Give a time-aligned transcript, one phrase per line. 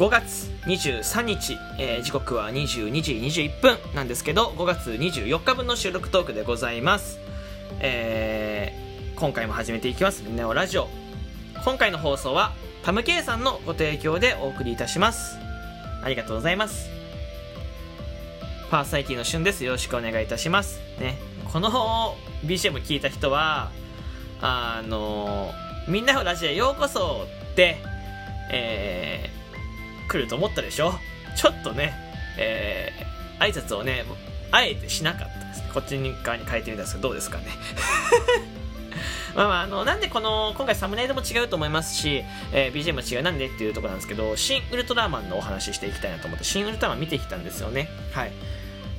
[0.00, 7.18] 5月23日、えー時刻は22時21分なんですけど5月24日分の収録トークでございます、
[7.80, 10.88] えー今回も始めていきます「ネオラジオ」
[11.66, 15.36] 今回の放送はタムケイさんのご提供でお送りいたします。
[16.02, 16.88] ありがとうございます。
[18.70, 19.66] パーサイティの旬です。
[19.66, 20.80] よろしくお願いいたします。
[20.98, 21.18] ね。
[21.52, 23.70] この BGM 聞いた人は
[24.40, 25.52] あの
[25.86, 27.76] みんなのラジオへようこそって
[28.50, 29.39] えー、
[30.10, 30.92] 来ると思ったでしょ？
[31.36, 31.92] ちょっとね、
[32.38, 34.04] えー、挨拶をね、
[34.50, 35.70] あえてしなかったですね。
[35.72, 37.44] こっち側に変えてみたんですけど、どうですかね？
[39.36, 47.88] まあまあ、あの、なんでこの、今回サムネイルも違うと思いますし、えー BGM も違う、なんでっていうところなんですけど、新ウルトラマンのお話ししていきたいなと思って、新ウルトラマン見てきたんですよね。
[48.12, 48.32] はい。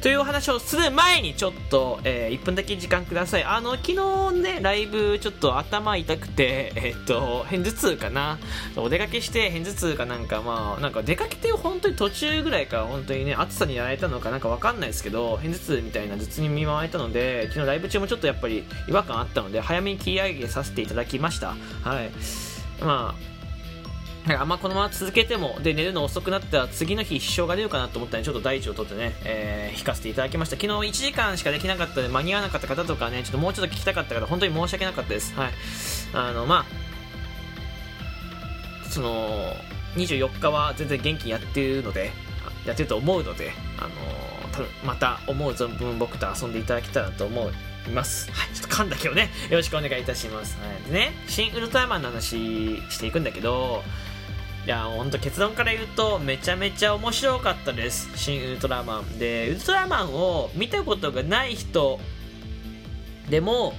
[0.02, 3.44] という話をする前にちょっと、えー1分だけ時間ください。
[3.44, 3.92] あの、昨
[4.32, 8.40] 日ね、ライブちょっと頭痛くて、 えーっと、偏頭痛かな。
[8.76, 21.56] お出かけして偏頭痛かなんか、まあ、なんか出かけて本当に途中ぐらいから本当にね、暑さにやられたのかなんかわかんないですけど、偏頭痛みたいな頭痛に見舞われたので、昨日ライブ中もちょっとやっぱり違和感あったので、早めに切り上げさせていただきました。
[21.84, 22.10] はい。
[22.84, 23.32] まあ、
[24.26, 30.58] なんかあんまこのまま続けても、で、寝るの遅くなったら次の日支障が出るかなと思ったので、ちょっと第一を取ってね、えー、弾かせていただきました。
[30.58, 35.34] 昨日1時間しかできなかったので、間に合わなかった方とかね、ちょっともうちょっと聞きたかった方、本当に申し訳なかったです。
[35.34, 35.52] はい。
[36.14, 36.66] あの、ま
[38.86, 39.56] あ、その、
[39.96, 42.12] 24日は全然元気にやってるので、
[42.66, 43.90] やってると思うので、あの
[44.52, 47.50] 多分また思う存分僕と遊んでいただけたらと思
[47.88, 48.32] います。
[48.32, 50.58] はい、ちょっと噛んだけどね、よろしくお願いいたします。
[50.60, 53.84] はい、でね、新ウルトラマンの話していくんだけど、
[54.66, 58.10] いや、ほんと結論から言うと、めちゃめちゃ面白かったです。
[58.16, 59.18] 新ウルトラマン。
[59.18, 62.00] で、ウルトラマンを見たことがない人
[63.30, 63.74] でも、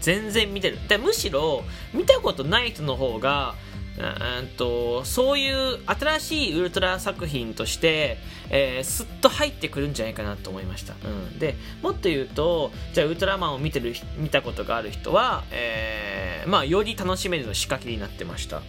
[0.00, 0.78] 全然見てる。
[0.88, 1.62] で、むしろ、
[1.92, 3.54] 見たことない人の方が、
[3.98, 8.18] うんとそういう新しいウルトラ作品として、
[8.48, 18.62] えースッと入ってくるんじゃないかなと思いました、うん、でもっと言うとじゃあウルトラマンを見てる見たことがある人は、えーまあ、より楽しめるの仕掛けになってました、うん、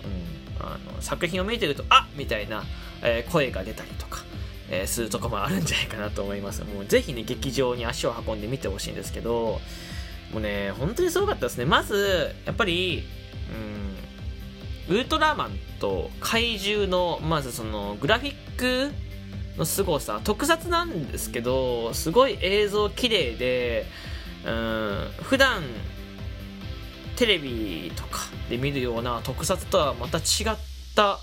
[0.59, 2.63] あの作品を見てるとあみたいな、
[3.01, 4.23] えー声が出たりとか、
[4.69, 6.63] えーするとこもあるんじゃないかなと思います。
[6.63, 9.59] もうぜひね劇場に足を運んで見てほしいんですけど
[10.31, 11.65] もうね本当にすごかったですね。
[11.65, 13.03] まずやっぱり
[14.87, 18.91] うんウルトラマンと怪獣のまずそのグラフィック
[19.57, 23.85] の凄さ特撮なんですけどすごい映像綺麗で
[24.45, 25.61] うん普段
[27.23, 28.19] テレビとか
[28.49, 30.57] で見るような特撮とはまた違っ
[30.93, 31.19] た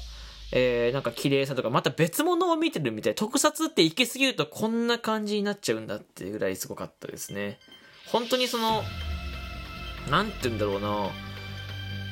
[0.53, 7.61] えー、なんか綺麗さとかまた別物を見てるみたい特撮って行き過ぎるとこんな感じになっちゃうんだっていうぐらいすごかったですね
[8.07, 8.83] 本当にその
[10.11, 11.11] なんて言うんだろうな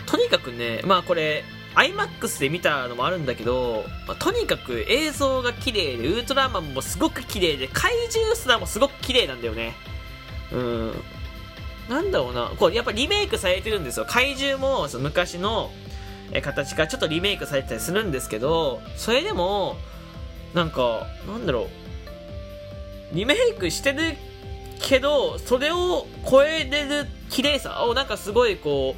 [0.08, 1.44] とにかくね、まあこれ、
[1.74, 9.74] IMAX で見たのもあるんだけど、まあとにかく映像が綺麗で、ウルトラマンもすごく綺麗で、怪獣すらもすごく綺麗なんだよね。
[10.50, 10.92] うん。
[11.88, 14.06] なんだろうな、こう、やっぱリメイクされてるんですよ。
[14.06, 15.70] 怪獣もその昔の
[16.32, 19.76] え形かちょっとリメイクされてたりするんですけど、それでも、
[20.54, 21.68] なんか、なんだろ
[23.12, 24.16] う、リメイクしてる
[24.80, 28.94] けど、それを超えれる綺麗さをなんかすごいこ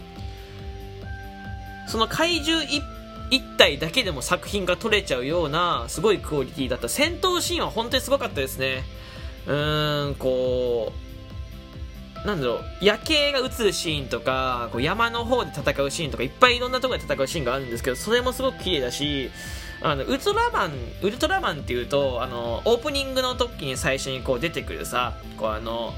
[1.86, 2.82] う、その怪獣一
[3.30, 6.88] 一体だけでも作品が撮れちゃうようなすごいクオリティだった。
[6.88, 8.82] 戦闘シーンは本当にすごかったですね。
[9.46, 11.09] うーんこう
[12.24, 19.30] なんだろう夜景が映るシーンとかこう山の方で戦うシーンとかいっぱいいろんなところで戦うシーンがあるんですけどそれもすごく綺麗だし
[19.82, 20.72] あのウルトラマン
[21.02, 25.94] ウルトラマンっていうとあのオープニングの時に最初にこう出てくるさこうあの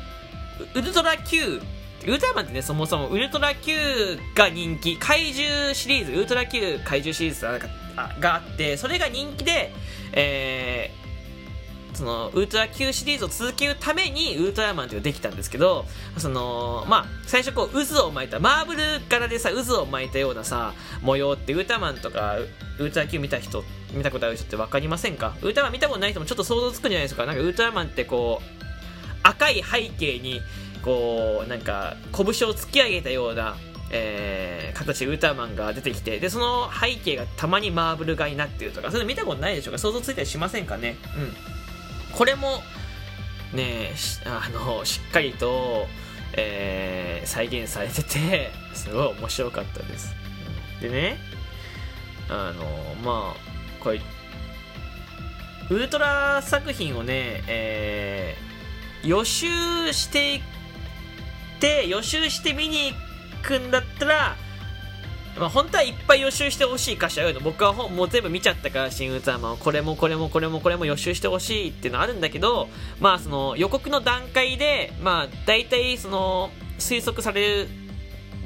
[0.75, 1.61] ウルトラ Q
[2.05, 7.61] ウルトラマンってね、そもそもウルトラ Q が人気、怪獣シリーズ、ウルトラ Q 怪獣シリーズが
[7.97, 9.73] あがあって、それが人気で、
[10.13, 11.02] えー、
[11.95, 15.85] その、ウルトラ Q シリーズを続けるために、ウルトラマンっていうのができたんですけど、
[16.17, 20.73] その、まあ、最初こう、渦を巻いた、マーブル柄でさ、渦を巻いたようなさ、
[21.03, 22.49] 模様って、ウルトラマンとか、ウ
[22.85, 23.63] ルトラ Q 見た人、
[23.93, 25.37] 見たことある人って分かりませんか？
[25.43, 27.27] ウルトラマン見たことない人もちょっと想像つくんじゃないですか？
[27.27, 28.63] なんかウルトラマンってこう、
[29.23, 30.41] 赤い背景に
[30.83, 33.55] こうなんか拳を突き上げたような、
[33.91, 39.79] えー形でウルトラマンが出てきてでその背景がたまにマーブル画になってるとかそういうの見たことないでしょうか？
[39.79, 40.97] 想像ついたりしませんかね？
[41.15, 41.52] うん。
[42.13, 42.63] これも
[43.53, 45.89] ねし あのしっかりと、
[46.35, 50.15] えー再現されてて すごい面白かったです。
[50.81, 51.19] でね
[52.29, 54.01] あのまあこれ
[55.71, 58.53] ウルトラ作品をね、えー
[59.05, 60.43] 予習していっ
[61.59, 62.97] て予習して見に行
[63.43, 64.37] くんだったら
[65.39, 72.69] まあ、本当はいっぱい予習してほしい歌詞あるの僕はもう全部見ちゃったから新ウルトラマンをこれもこれもこれもこれも予習してほしいっていうのはあるんだけど
[73.01, 77.67] まあその予告の段階でまあ大体その推測され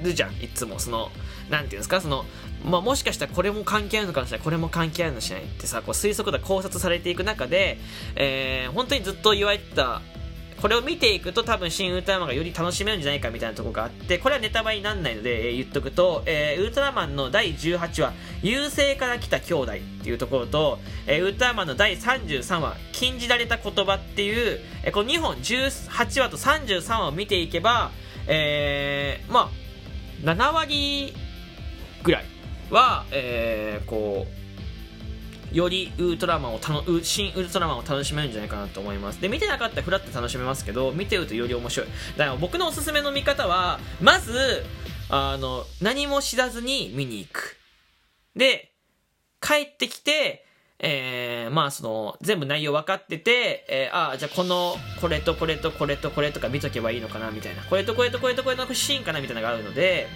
[0.03, 0.79] るじゃんいつも。
[0.79, 1.11] その
[1.51, 2.01] なんていうんですか？
[2.01, 2.25] その
[2.65, 4.45] まあ、もしかしたらこれも関係あるのかもしれない。
[4.45, 7.79] これも関係あるのかもしれないってさこう推測で考察されていく中で、
[8.17, 10.03] えー、本当にずっと言われてた
[10.61, 18.13] これを見ていくと多分新ウルトラマンがより楽しめるんじゃないかみたいなとこがあって、これはネタバレにならないので、えー、言っとくと、えー、ウルトラマンの第18話、
[18.43, 27.91] 優勢から来た兄弟っていうところと、えー、ウルトラマンの第33話、禁じられた言葉っていう、えー、この2本18話と33話を見ていけば、
[28.27, 29.51] えー、まあ、
[30.23, 31.13] 7割
[32.03, 32.25] ぐらい
[32.71, 34.36] は、えー、こう、
[35.53, 39.21] よりウルトラマンをたの新ウルトラマンを楽しめるんじゃないかなと思います。
[39.21, 41.89] で見てなかったらフラッと楽しめますけど見てるとより面白い。
[42.17, 44.65] だから僕のおすすめの見方はまず
[45.09, 47.57] あの何も知らずに見に行く。
[48.35, 48.73] で
[49.41, 50.45] 帰ってきて
[50.79, 57.63] えー、まあその全部内容分かってて、えー、ああじゃあこのこれとこれとこれとこれとか見とけばいいのかなみたいな。
[57.63, 60.07] これとこれとこれとこれのシーンかなみたいなのがあるので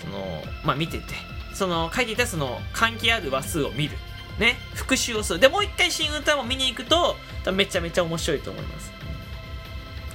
[0.00, 1.30] そのまあ見てて。
[1.52, 3.96] その書いていたその関係ある話数を見る。
[4.40, 5.38] ね、復習をする。
[5.38, 7.16] で、もう一回新ウルトラマン見に行くと、
[7.52, 8.90] めちゃめちゃ面白いと思います。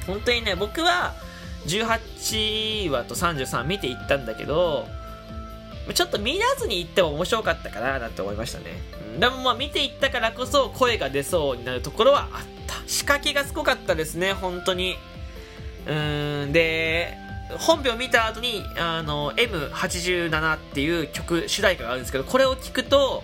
[0.07, 1.13] 本当にね、僕は
[1.67, 4.87] 18話と33見ていったんだけど、
[5.93, 8.81] ちょっと見らずに行っても面白かったかななんて思いましたね。
[9.19, 12.75] でもまあ見ていったからこそ声が出そうになるところはあった。
[12.87, 14.95] 仕掛けがすごかったですね、本当に。
[15.85, 17.17] うーん、で、
[17.59, 23.23] 本編を見た後に、あの、M87 っていう曲、主題歌があるんですけど、これを聞くと、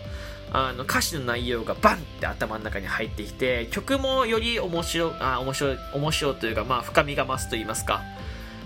[0.53, 8.01] あの歌詞の内容がバンって頭の中に入ってきて曲もより面白あ面白面白というかまあ深みが増すと言いますか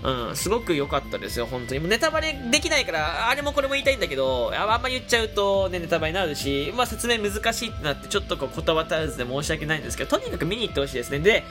[0.04, 1.88] うん、すごく良かったですよ、本当にもう。
[1.88, 11.18] ネタバレできないから、あれもこれも言いたいんだけど、あんま言っちゃうと、ね、ネタバレになるし、まあ、説明難しいってなって、ちょっとこう言葉足らずで申し訳ないんですけど、とにかく見に行ってほしいですね。
[11.20, 11.44] で、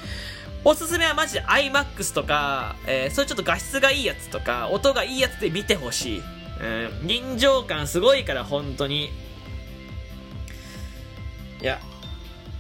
[0.64, 6.24] おすすめはマジで iMAX とか、えー、そういうちょっと画質がいいやつとか、音がいいやつで見てほしい。
[6.62, 9.10] うん、臨場感すごいから、本当に。
[11.66, 11.80] いや、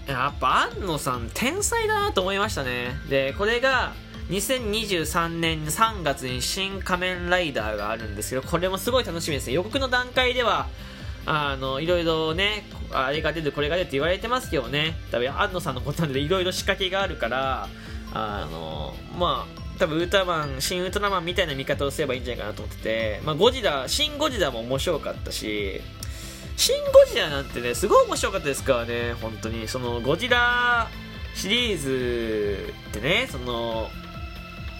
[0.07, 2.95] やっぱ安野さん天才だなと思いましたね。
[3.07, 3.93] で、これが
[4.31, 9.53] 2023年3月に新仮面ライダーがあるんですけど、これもすごい楽しみですね。
[9.53, 10.69] 予告の段階では、
[11.27, 17.69] あの、いろいろね、あれが出る、これが出るって言われてますけどね、多分安野さんのことなんでいろいろ仕掛けがあるから、
[18.11, 25.81] あの、まあ、多分ウルトラマン、新ウルトラマンみたいな見方をすればいいんじゃないかなと思ってて、まあ、ゴジラ、新ゴジラも面白かったし、
[26.57, 29.67] シン・ゴジラなんてね、すごい面白かったですからね、本当に。
[29.67, 30.89] その、ゴジラ
[31.35, 33.89] シリーズってね、その、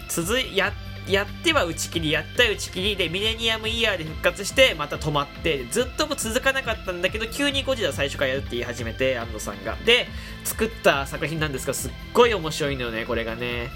[0.08, 0.72] 続い、や、
[1.08, 9.76] やっては打ち切り、やった打ち切りで、ミレニアムイヤーで復活して、また止まって、ずっとも続かなかったんだけど、急にゴジラ最初からやるって言い始めて、安野さんが。
[9.84, 10.08] で、
[10.44, 13.70] 作った作品なんですが、すっごい面白いのよね、これがね。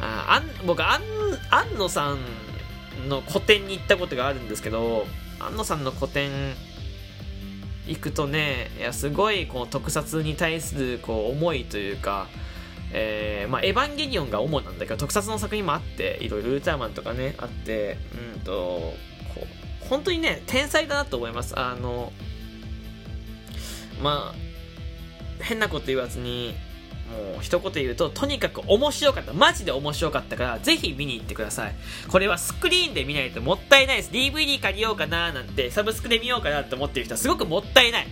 [0.00, 1.00] ああん僕、安
[1.76, 5.06] 野さんの個展に行ったことがあるんですけど、
[5.40, 6.54] 安野さんの個展、
[7.86, 12.28] 行くとねいやすごいこの特撮に対するこう思いというか、
[12.92, 17.98] えーまあ、エヴァンゲリオンが主なんだけど特撮の作品もあっていろいろウルトラマンとかねあって
[18.34, 18.52] うんと
[19.34, 19.46] こ
[19.84, 21.58] う本当にね天才だなと思います。
[21.58, 22.12] あの
[24.02, 26.54] まあ変なこと言わずに
[27.12, 29.32] もう一言言うと、とにかく面白かった。
[29.32, 31.74] マジで面白かったから、ぜひ見に行ってください。
[32.08, 34.10] これはスクリーンで見ないともったいないです。
[34.10, 38.06] DVD 借りようかななんて、サブスクで見ようかなって思ってる人はすごくもったいない。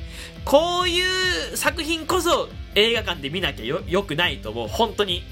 [0.44, 4.68] こういう作品こそ映画館で見なきゃよ、よくないと思う。
[4.68, 5.24] 本当に。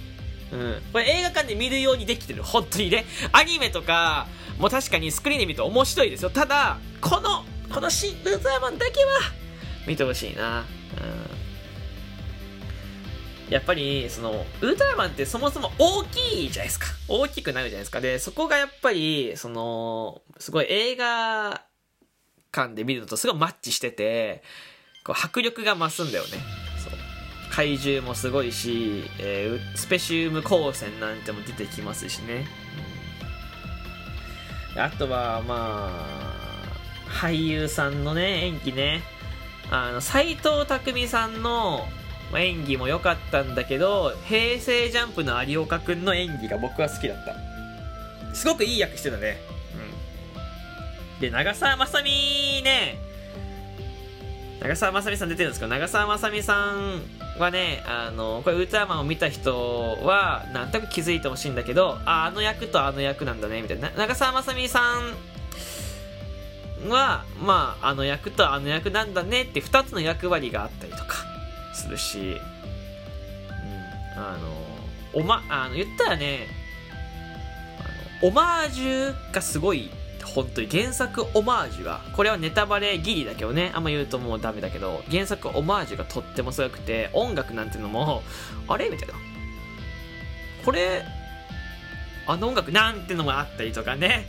[0.53, 0.83] うん。
[0.93, 2.43] これ映画館で見るようにできてる。
[2.43, 3.05] 本当にね。
[3.33, 4.27] アニメとか、
[4.59, 6.31] も確かにスクリーンで見ると面白いですよ。
[6.31, 9.11] ただ、この、このシン・ルーザーマンだけは、
[9.87, 10.61] 見てほしいな。
[10.61, 11.48] うん。
[13.51, 16.87] やっぱり、その、ウルトラマンってそもそも大きいじゃないですか。
[17.09, 18.01] 大きくなるじゃないですか。
[18.01, 21.63] で、そこがやっぱり、その、すごい映画
[22.53, 24.43] 館で見るのとすごいマッチしてて、
[25.05, 26.31] こう迫力が増すんだよね。
[26.83, 26.93] そう。
[27.51, 32.47] 怪獣もすごいし、えー、スペシウム光線なんても出てきますしね。
[34.77, 39.03] あとは、まあ、俳優さんのね、演技ね。
[39.71, 41.89] あの、斎藤工さんの、
[42.37, 47.35] 演技も良かったんだけど、平成ジャンプの有岡くんの演技が僕は好きだった。
[48.35, 49.39] すごくいい役してたね。
[51.17, 51.21] うん。
[51.21, 52.99] で、長澤まさみね、
[54.61, 57.01] 長澤まさみさん出てるんですけど、長澤まさみさん
[57.39, 63.91] はね、あの、これウルトラマンを見た人は、なんとなく気づいてほしいんだけど、あ、あの役とあの役なんだね、みたいな。
[63.97, 65.15] 長澤まさみさん
[66.87, 71.18] はまああの役とあの役なんだねって2つの役割があったりとか
[71.79, 72.37] するし、
[74.17, 74.49] うん、あの
[75.15, 76.47] おまあの言ったらね
[78.21, 79.91] あのオマージュがすごい
[80.35, 88.23] 本当に原作オマージュがこれはネタバレギリだけどねあんま言うともうダメだけど原作オマージュがとってもすごくて音楽なんていうのも
[88.67, 88.91] あれ？
[88.91, 89.15] みたいな。
[90.65, 91.05] これ
[92.27, 94.27] あの音楽なんてのもあったりとかね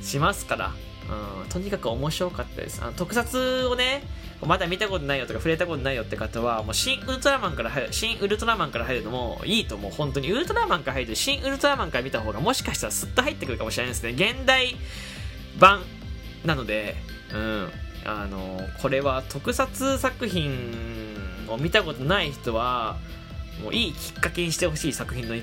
[0.00, 0.72] しますから。
[1.08, 2.80] うん、とにかく面白かったです。
[2.82, 4.02] あの特撮をね、
[4.46, 9.90] まだ見たことないよとか触れたことないよって方は、もう新ウルトラマンから入る、新ウルトラマンから入るのもいいと思う。
[9.92, 10.30] 本当に。
[10.30, 14.10] ウルトラマンから入る新ウルトラマンから見た方がもしかしたらスッと入ってくるかもしれないですね。
[14.10, 14.76] 現代
[15.58, 15.82] 版
[16.44, 16.96] なので、
[17.32, 17.68] うん。
[18.04, 21.16] あの、これは特撮作品
[21.48, 22.98] を見たことない人は、
[23.62, 25.36] もういいきっかけにしてほしい作品の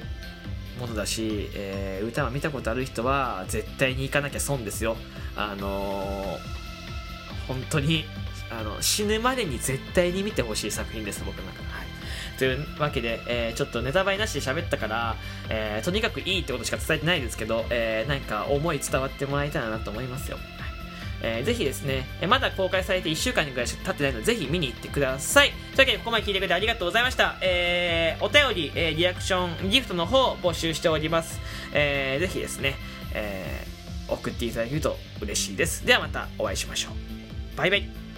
[0.80, 4.96] ものだし、えー、歌は見たことある人は絶対に行かなきゃ損ですよ。
[5.36, 8.06] あのー、本当に
[8.50, 11.68] あの死ぬまでに絶対に見てほしい作品です、僕の中で。
[11.70, 11.90] はい
[12.40, 15.18] というわけで、えー、ちょっとネタバレなしで喋ったから、
[15.50, 20.38] えー、とにかくいいってことしか伝えてないですけど、えー、なんか思い伝わってもらいたいなと思いますよ。
[21.22, 25.50] えー、ぜひですね、えまだ公開されて1週間ぐらいしか経ってないので、ぜひ見に行ってください。
[25.50, 27.38] というわけで、ここまで聞いてくれてありがとうございました。
[27.42, 31.40] えー、お便り、えー、リアクション、ギフトの方募集しております。
[31.74, 32.76] えー、ぜひですね、
[33.14, 35.86] えー、送っていただけると嬉しいです。
[35.86, 37.58] ではまたお会いしましょう。
[37.58, 38.09] バイバイ。